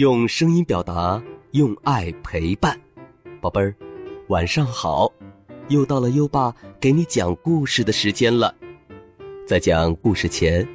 [0.00, 2.74] 用声音表达，用爱陪伴。
[3.38, 3.76] 宝贝儿，
[4.28, 5.12] 晚上好！
[5.68, 8.54] 又到了优爸给你讲故事的时间了。
[9.46, 10.66] 在讲故事前，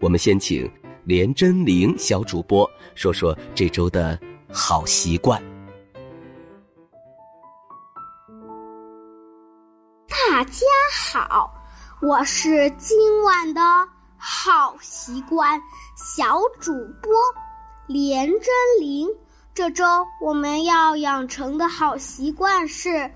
[0.00, 0.68] 我们先请
[1.04, 4.18] 连真玲小主播说说这周的
[4.52, 5.40] 好习惯。
[10.08, 11.54] 大家好，
[12.02, 13.60] 我是今晚的
[14.18, 15.62] 好习惯
[15.94, 17.12] 小主播
[17.86, 18.40] 连真
[18.80, 19.08] 玲。
[19.54, 19.84] 这周
[20.20, 23.12] 我们要养成的好习惯是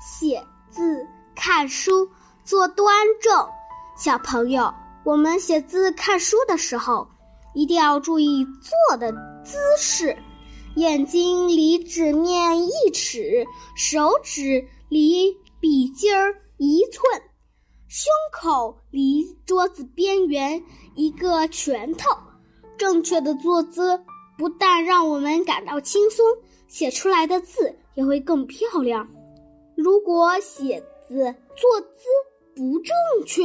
[0.00, 2.08] 写字、看书、
[2.44, 3.48] 坐端正。
[3.96, 4.72] 小朋友，
[5.04, 7.08] 我们写字、看书的时候，
[7.54, 8.46] 一定要注意
[8.88, 9.12] 坐的
[9.44, 10.16] 姿势，
[10.76, 17.22] 眼睛离纸面一尺，手指离笔尖儿一寸，
[17.88, 20.62] 胸口离桌子边缘
[20.94, 22.16] 一个拳头。
[22.78, 24.02] 正确的坐姿
[24.40, 26.24] 不但让我们感到轻松，
[26.66, 29.06] 写出来的字也会更漂亮。
[29.76, 31.16] 如果写字
[31.54, 32.06] 坐姿
[32.56, 33.42] 不正确，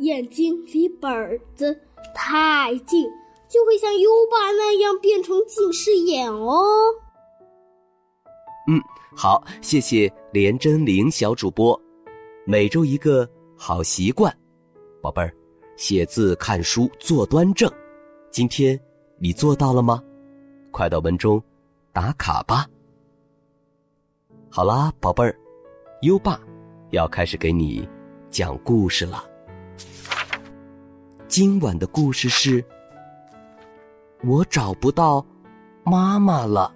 [0.00, 1.74] 眼睛离本子
[2.14, 3.08] 太近，
[3.48, 6.62] 就会像优爸那样变成近视眼哦。
[8.68, 8.78] 嗯，
[9.16, 11.80] 好，谢谢连真玲小主播。
[12.44, 13.26] 每周一个
[13.56, 14.30] 好习惯，
[15.00, 15.34] 宝贝儿，
[15.78, 17.72] 写字、看书、坐端正。
[18.30, 18.78] 今天
[19.24, 20.02] 你做到了吗？
[20.72, 21.40] 快到文中
[21.92, 22.66] 打卡吧。
[24.50, 25.32] 好啦，宝贝儿，
[26.00, 26.40] 优爸
[26.90, 27.88] 要开始给你
[28.30, 29.24] 讲故事了。
[31.28, 32.64] 今晚的故事是：
[34.24, 35.24] 我找不到
[35.84, 36.74] 妈妈了。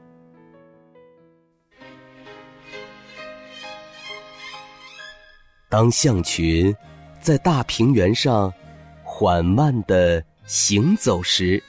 [5.69, 6.72] 当象群
[7.20, 8.55] 在大平原上
[9.03, 11.60] 缓慢的行走时，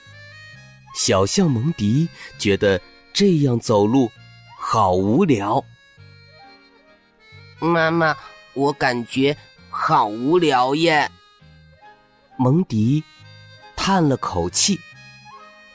[0.97, 2.09] 小象蒙迪
[2.39, 2.81] 觉得
[3.13, 4.11] 这样走路
[4.57, 5.63] 好无聊。
[7.59, 8.17] 妈妈，
[8.55, 9.37] 我感觉
[9.69, 11.07] 好无聊耶。
[12.35, 13.03] 蒙迪
[13.75, 14.79] 叹了口气，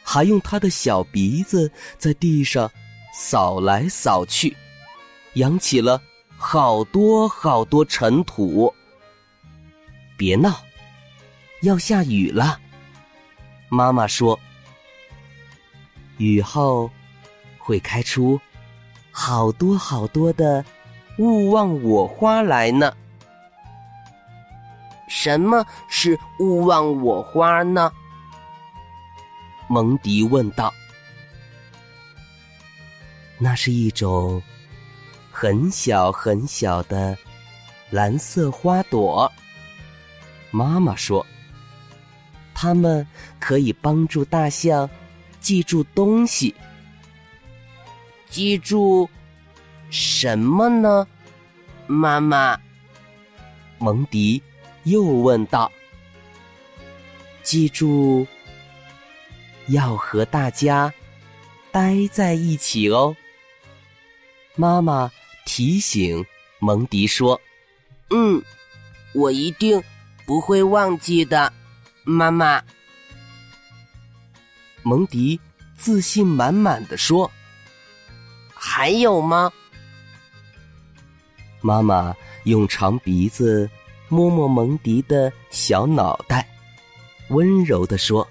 [0.02, 2.68] 还用他的小鼻子在地上
[3.14, 4.56] 扫来扫去，
[5.34, 6.02] 扬起了
[6.36, 8.74] 好多好多尘土。
[10.16, 10.60] 别闹，
[11.62, 12.58] 要下雨了。
[13.68, 14.38] 妈妈说
[16.18, 16.90] ：“雨后
[17.58, 18.40] 会开出
[19.10, 20.64] 好多好多的
[21.18, 22.94] 勿忘我花来呢。”
[25.08, 27.92] 什么是勿忘我花呢？
[29.68, 30.72] 蒙迪问道。
[33.38, 34.42] 那是一种
[35.30, 37.16] 很小很小的
[37.90, 39.30] 蓝色花朵。
[40.50, 41.26] 妈妈说，
[42.54, 43.06] 它们
[43.38, 44.88] 可以帮助大象
[45.42, 46.54] 记住东西。
[48.30, 49.10] 记住
[49.90, 51.06] 什么呢？
[51.86, 52.58] 妈妈，
[53.78, 54.42] 蒙迪。
[54.84, 55.70] 又问道
[57.44, 58.26] ：“记住，
[59.68, 60.92] 要和大家
[61.70, 63.14] 待在一起哦。”
[64.58, 65.08] 妈妈
[65.44, 66.26] 提醒
[66.58, 67.40] 蒙迪说
[68.10, 68.42] ：“嗯，
[69.14, 69.80] 我一定
[70.26, 71.52] 不会忘记的，
[72.02, 72.60] 妈妈。”
[74.82, 75.40] 蒙迪
[75.76, 77.30] 自信满满的说
[78.54, 79.50] ：“还有吗？”
[81.60, 83.68] 妈妈用长鼻子。
[84.08, 86.46] 摸摸蒙迪的小脑袋，
[87.30, 88.28] 温柔的说：“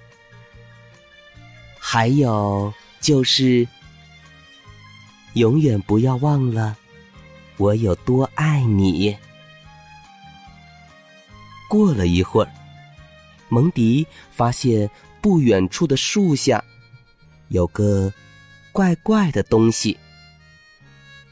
[1.80, 3.68] 还有就是，
[5.34, 6.78] 永远不要忘了
[7.58, 9.18] 我有多爱你。”
[11.68, 12.52] 过了一会儿，
[13.50, 14.88] 蒙迪发现
[15.22, 16.64] 不远处的树下
[17.50, 18.12] 有个
[18.72, 19.98] 怪怪的东西，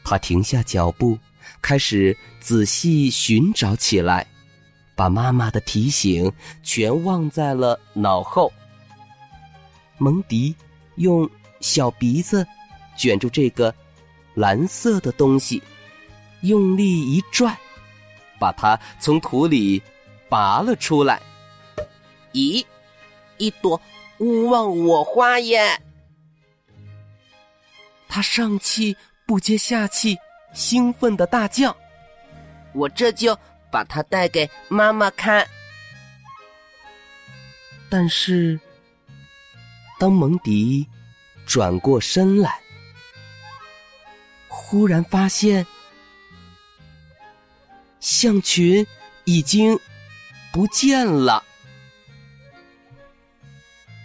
[0.04, 1.18] 他停下脚步，
[1.60, 4.26] 开始仔细寻找起来。
[4.94, 6.30] 把妈妈的提醒
[6.62, 8.52] 全忘在了脑后。
[9.96, 10.54] 蒙迪
[10.96, 11.28] 用
[11.60, 12.46] 小鼻子
[12.98, 13.74] 卷住这个
[14.34, 15.62] 蓝色的东西，
[16.42, 17.58] 用力一拽，
[18.38, 19.82] 把它从土里
[20.28, 21.18] 拔了出来。
[22.34, 22.62] 咦，
[23.40, 23.80] 一朵
[24.18, 25.82] 勿忘我花耶！
[28.08, 28.96] 他上气
[29.26, 30.16] 不接下气，
[30.52, 31.76] 兴奋的大叫
[32.72, 33.36] ：“我这就……”
[33.72, 35.46] 把它带给妈妈看。
[37.88, 38.58] 但是，
[39.96, 40.84] 当蒙迪
[41.46, 42.60] 转过身来，
[44.48, 45.64] 忽然发现
[48.00, 48.84] 象群
[49.24, 49.78] 已经
[50.52, 51.44] 不见了。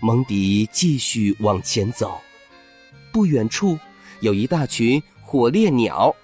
[0.05, 2.21] 蒙迪继续往前走，
[3.11, 3.79] 不远处
[4.19, 6.15] 有一大群火烈鸟，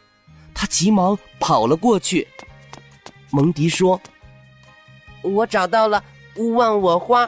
[0.54, 2.28] 他急忙跑了过去。
[3.32, 4.00] 蒙迪说
[5.26, 6.04] ：“我找到了
[6.36, 7.28] 勿忘我花，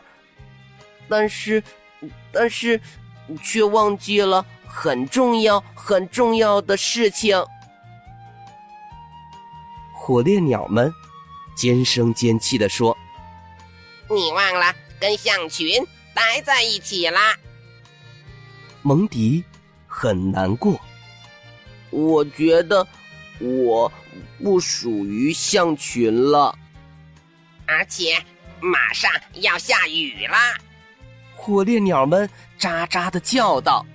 [1.09, 1.63] 但是，
[2.31, 2.79] 但是，
[3.41, 7.43] 却忘记了很重要、很重要的事情。”
[9.97, 10.93] 火烈鸟们
[11.55, 12.95] 尖声尖气地说
[14.07, 15.83] ：“你忘了跟象群
[16.13, 17.35] 待在一起啦！”
[18.81, 19.43] 蒙迪
[19.87, 20.79] 很难过。
[21.89, 22.85] 我觉得
[23.39, 23.91] 我
[24.41, 26.57] 不属于象群了，
[27.65, 28.21] 而且
[28.59, 30.57] 马上要下雨啦！
[31.35, 32.29] 火烈鸟们
[32.59, 33.85] 喳喳的叫道：“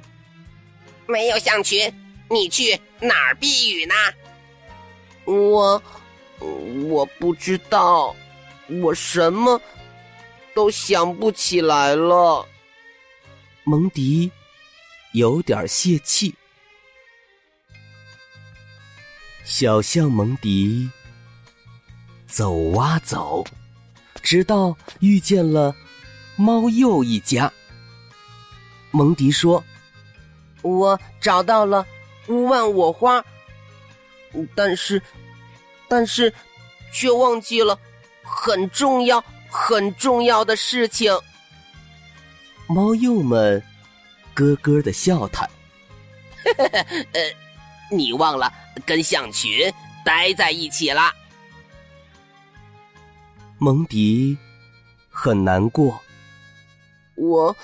[1.09, 1.93] 没有象群，
[2.31, 3.95] 你去哪儿避雨呢？”
[5.25, 5.83] 我
[6.89, 8.15] 我不知道，
[8.69, 9.61] 我什么
[10.59, 12.45] 都想不起来了。
[13.63, 14.33] 蒙迪。
[15.13, 16.35] 有点泄气。
[19.45, 20.91] 小象蒙迪
[22.27, 23.45] 走啊走，
[24.23, 25.75] 直到遇见了
[26.37, 27.51] 猫鼬一家。
[28.91, 29.65] 蒙迪说
[30.63, 31.87] ：“我找到了
[32.27, 33.25] 勿忘我花，
[34.55, 35.01] 但是，
[35.89, 36.35] 但是，
[36.93, 37.79] 却忘记了
[38.23, 41.13] 很重要、很重要的事情。”
[42.69, 43.63] 猫鼬们。
[44.35, 45.45] 咯咯的笑他，
[47.13, 47.21] 呃，
[47.91, 48.53] 你忘了
[48.87, 49.51] 跟象群
[50.05, 51.13] 待在一起啦。
[53.59, 54.39] 蒙迪
[55.11, 56.01] 很难过，
[57.17, 57.57] 我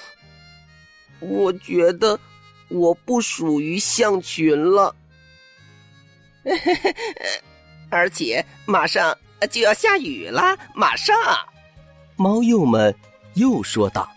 [1.21, 2.19] 我觉得
[2.67, 4.97] 我不属于象群了，
[7.89, 9.17] 而且马上
[9.49, 11.15] 就要下雨了，马上。
[12.17, 12.95] 猫鼬们
[13.35, 14.09] 又说道：“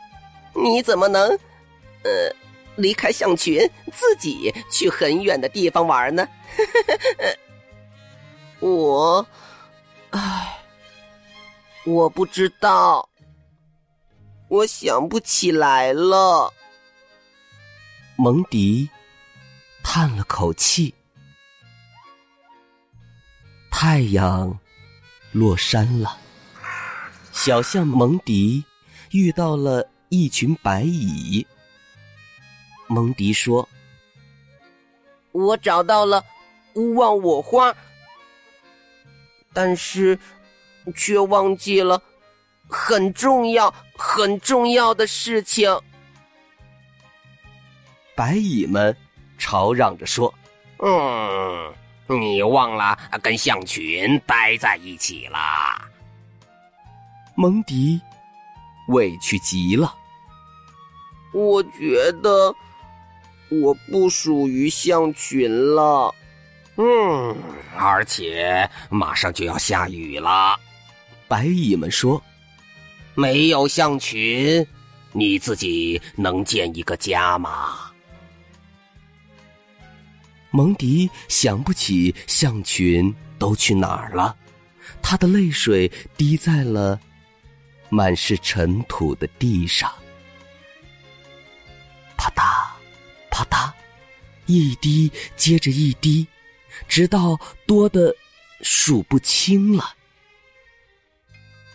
[0.54, 1.30] 你怎么能，
[2.04, 2.12] 呃？”
[2.78, 3.60] 离开象群，
[3.92, 6.28] 自己去很远的地方玩呢？
[8.62, 9.26] 我，
[10.12, 10.60] 唉，
[11.84, 13.10] 我不知道，
[14.48, 16.54] 我想不起来了。
[18.16, 18.88] 蒙迪
[19.84, 20.94] 叹了口气。
[23.72, 24.56] 太阳
[25.32, 26.16] 落山了，
[27.38, 28.66] 小象蒙迪
[29.12, 31.46] 遇到了一群白蚁。
[32.88, 33.70] 蒙迪说
[35.32, 36.26] ：“我找到了
[36.74, 37.72] 勿忘我花，
[39.54, 40.18] 但是
[40.96, 42.02] 却忘记了
[42.68, 45.80] 很重要、很重要的事情。”
[48.16, 48.98] 白蚁们
[49.38, 50.34] 吵嚷着说
[50.84, 51.72] ：“嗯，
[52.08, 55.88] 你忘了跟象群待在一起啦。”
[57.38, 58.02] 蒙迪
[58.88, 59.96] 委屈极了，
[61.34, 62.54] 我觉得。
[63.50, 66.14] 我不属于象群了，
[66.76, 67.34] 嗯，
[67.78, 70.60] 而且马上就要下雨了。
[71.30, 72.22] 白蚁们说
[73.16, 74.68] ：“没有象群，
[75.14, 77.90] 你自己能建一个家吗？”
[80.52, 84.36] 蒙迪想不起象群都去哪儿了，
[85.02, 87.00] 他的泪水滴在了
[87.90, 89.94] 满是尘土的地上，
[92.18, 92.68] 啪嗒。
[93.30, 93.72] 啪嗒，
[94.48, 96.26] 一滴接着一滴，
[96.88, 98.12] 直到多的
[98.62, 99.94] 数不清了。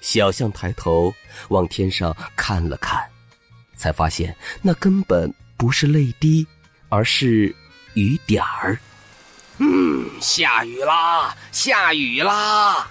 [0.01, 1.15] 小象抬头
[1.51, 3.09] 往天上看了看，
[3.77, 6.45] 才发现那根本不是泪滴，
[6.89, 7.55] 而是
[7.95, 8.77] 雨点儿。
[9.59, 11.37] 嗯，下雨啦！
[11.53, 12.91] 下雨啦！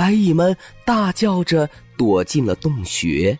[0.00, 3.38] 白蚁们大叫着躲进了洞穴。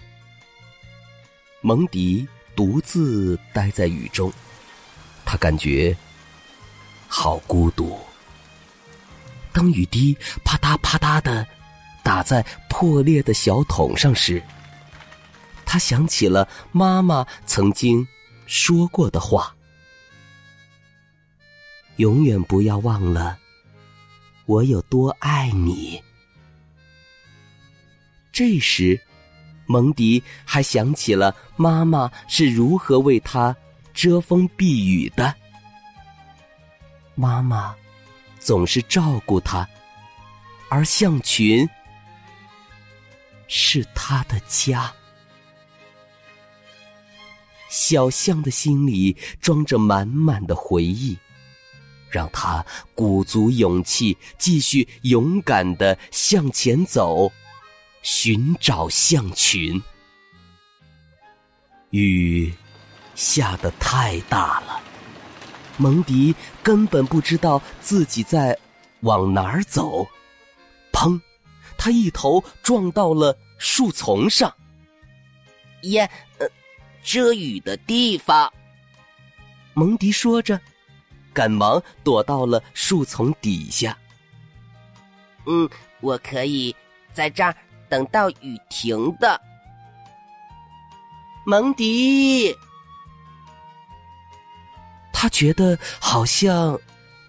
[1.63, 2.29] 蒙迪。
[2.55, 4.31] 独自待在雨中，
[5.25, 5.97] 他感觉
[7.09, 7.99] 好孤独。
[9.51, 10.15] 当雨滴
[10.45, 11.47] 啪嗒啪嗒的
[12.03, 14.43] 打在破裂的小桶上时，
[15.65, 18.07] 他想起了妈妈曾经
[18.47, 19.57] 说过的话
[21.97, 23.39] ：“永远不要忘了
[24.45, 26.03] 我有多爱你。”
[28.41, 28.99] 这时。
[29.67, 33.55] 蒙迪还想起了妈妈是如何为他
[33.93, 35.35] 遮风避雨的。
[37.15, 37.77] 妈妈
[38.39, 39.69] 总是照顾他，
[40.71, 41.69] 而象群
[43.47, 44.91] 是他的家。
[47.69, 51.15] 小象的心里装着满满的回忆，
[52.09, 57.31] 让他鼓足勇气，继续勇敢的向前走。
[58.03, 59.81] 寻找象群，
[61.91, 62.53] 雨
[63.15, 64.81] 下得太大了，
[65.77, 68.59] 蒙迪根本不知道自己在
[69.01, 70.07] 往哪儿走。
[70.93, 71.21] 砰！
[71.77, 74.55] 他一头撞到了树丛上。
[75.83, 76.47] 耶，呃，
[77.03, 78.53] 遮雨的地方。
[79.73, 80.61] 蒙迪说着，
[81.33, 83.97] 赶忙躲到了树丛底下。
[85.47, 85.69] 嗯，
[86.01, 86.75] 我可以
[87.15, 87.57] 在这儿
[87.91, 89.39] 等到雨停的。
[91.45, 92.55] 蒙迪，
[95.13, 96.79] 他觉得好像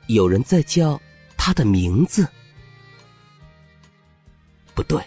[0.08, 1.01] 有人在叫
[1.36, 2.25] 他的名字。
[4.75, 5.03] 不对，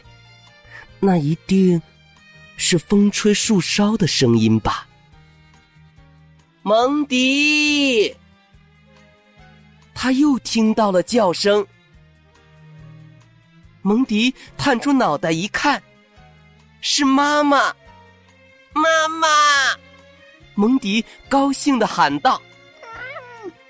[1.00, 1.80] 那一定
[2.56, 4.86] 是风吹树梢的声音吧？
[6.62, 8.16] 蒙迪，
[9.94, 11.66] 他又听到了叫声。
[13.86, 15.82] 蒙迪探出脑袋一看，
[16.80, 17.58] 是妈妈。
[18.72, 19.28] 妈妈，
[20.54, 22.40] 蒙迪高兴的喊道：“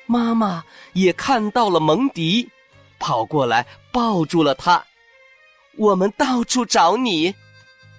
[0.06, 2.48] 妈妈也看到了蒙迪，
[3.00, 4.84] 跑过来抱住了他。
[5.76, 7.34] 我们到处找你，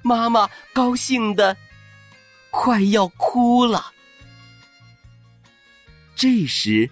[0.01, 1.57] 妈妈高兴的
[2.49, 3.91] 快要哭了。”
[6.15, 6.89] 这时，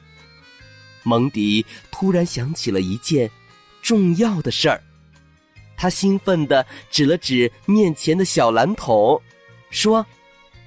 [1.04, 3.32] 蒙迪突然想起了一件
[3.82, 4.84] 重要的事儿，
[5.84, 9.22] 他兴奋地指了指面前的小蓝桶。
[9.70, 10.06] 说：“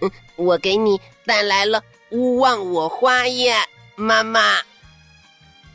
[0.02, 3.54] 嗯，我给你带来了勿忘我花耶，
[3.94, 4.58] 妈妈。”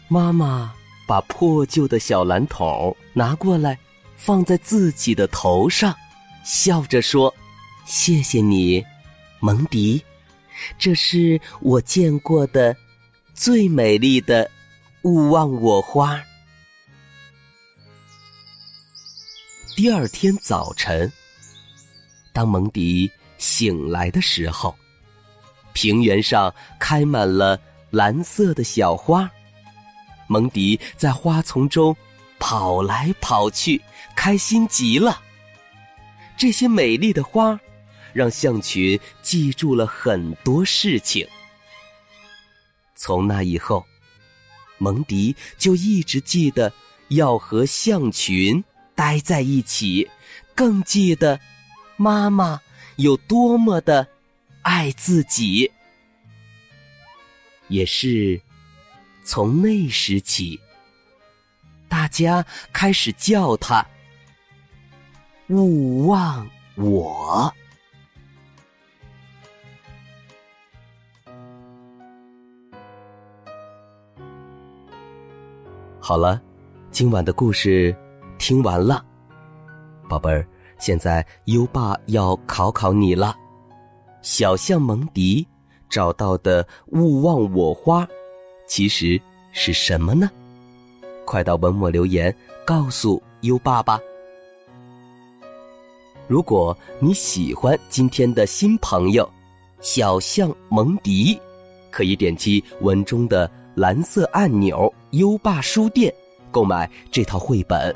[0.07, 0.71] 妈妈
[1.07, 3.79] 把破旧的小蓝桶拿过来，
[4.15, 5.95] 放在自己的头上，
[6.45, 7.33] 笑着说
[7.83, 8.85] ：“谢谢你，
[9.39, 10.03] 蒙迪，
[10.77, 12.77] 这是我见过的
[13.33, 14.51] 最美丽的
[15.01, 16.21] 勿忘我花。”
[19.73, 21.11] 第二天早晨，
[22.33, 23.09] 当蒙迪。
[23.37, 24.75] 醒来的时候，
[25.73, 27.59] 平原上开满了
[27.89, 29.27] 蓝色的小花。
[30.27, 31.95] 蒙迪在花丛中
[32.37, 33.81] 跑来跑去，
[34.15, 35.19] 开心极了。
[36.37, 37.59] 这些美丽的花
[38.13, 41.27] 让象群记住了很多事情。
[42.93, 43.83] 从那以后，
[44.77, 46.71] 蒙迪就一直记得
[47.07, 48.63] 要和象群
[49.01, 50.07] 待在一起，
[50.53, 51.39] 更记得
[51.97, 52.61] 妈妈。
[52.97, 54.07] 有多么的
[54.61, 55.71] 爱自己，
[57.67, 58.39] 也是
[59.23, 60.61] 从那时起，
[61.89, 63.83] 大家开始叫他
[65.49, 67.51] “勿忘我”。
[75.99, 76.39] 好了，
[76.91, 77.95] 今晚的故事
[78.41, 79.05] 听完了，
[80.09, 80.45] 宝贝儿。
[80.79, 83.35] 现在优爸要考考你了，
[84.23, 85.47] 小象蒙迪
[85.87, 88.05] 找到的勿忘我花，
[88.67, 89.21] 其实
[89.51, 90.27] 是什么呢？
[91.23, 93.99] 快到文末留言告诉优爸吧。
[96.27, 99.29] 如果你喜欢今天的新朋友，
[99.81, 101.39] 小象蒙迪，
[101.91, 106.11] 可以点击文中的蓝色按钮“优爸书店”
[106.49, 107.95] 购买这套绘本。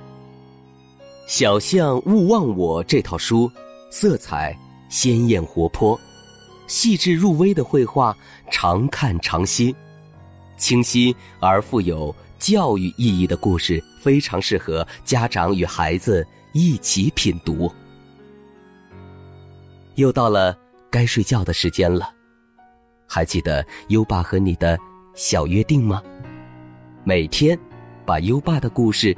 [1.27, 3.51] 小象勿忘我这套书，
[3.89, 4.55] 色彩
[4.89, 5.99] 鲜艳活泼，
[6.67, 8.15] 细致入微的绘画，
[8.51, 9.73] 常看常新，
[10.55, 17.71] 清新而富有教育意义的故事，非常适合家长与孩子一起品读。
[19.95, 20.55] 又到了
[20.91, 22.07] 该睡觉的时间了，
[23.07, 24.77] 还记得优爸和你的
[25.15, 26.03] 小约定吗？
[27.03, 27.57] 每天
[28.05, 29.17] 把优爸的故事。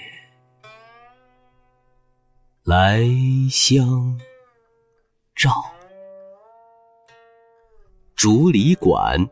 [2.63, 3.01] 来
[3.49, 4.19] 相
[5.33, 5.49] 照。
[8.15, 9.27] 竹里馆，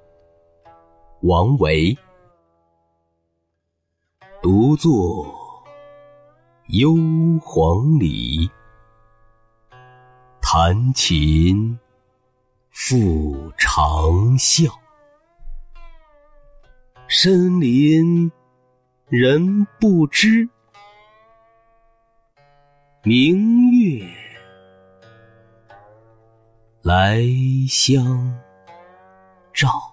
[1.21, 1.95] 王维。
[4.41, 5.63] 独坐
[6.69, 8.49] 幽篁里。
[10.41, 11.77] 弹琴
[12.71, 13.85] 复长
[14.39, 14.73] 啸，
[17.07, 18.31] 深林
[19.07, 20.49] 人不知，
[23.09, 24.05] 明月
[26.83, 27.25] 来
[27.67, 28.05] 相
[29.51, 29.88] 照。